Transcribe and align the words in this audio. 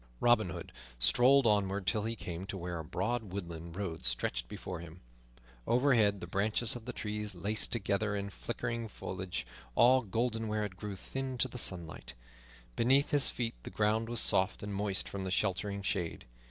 Robin 0.19 0.49
Hood 0.49 0.71
strolled 0.97 1.45
onward 1.45 1.85
till 1.85 2.05
he 2.05 2.15
came 2.15 2.47
to 2.47 2.57
where 2.57 2.79
a 2.79 2.83
broad 2.83 3.31
woodland 3.31 3.75
road 3.75 4.03
stretched 4.03 4.47
before 4.47 4.79
him. 4.79 4.99
Overhead 5.67 6.21
the 6.21 6.25
branches 6.25 6.75
of 6.75 6.85
the 6.85 6.91
trees 6.91 7.35
laced 7.35 7.71
together 7.71 8.15
in 8.15 8.31
flickering 8.31 8.87
foliage, 8.87 9.45
all 9.75 10.01
golden 10.01 10.47
where 10.47 10.65
it 10.65 10.75
grew 10.75 10.95
thin 10.95 11.37
to 11.37 11.47
the 11.47 11.59
sunlight; 11.59 12.15
beneath 12.75 13.11
his 13.11 13.29
feet 13.29 13.53
the 13.61 13.69
ground 13.69 14.09
was 14.09 14.19
soft 14.21 14.63
and 14.63 14.73
moist 14.73 15.07
from 15.07 15.23
the 15.23 15.29
sheltering 15.29 15.83
shade. 15.83 16.25